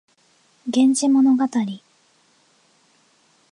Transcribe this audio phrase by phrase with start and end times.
[0.67, 1.47] 源氏物語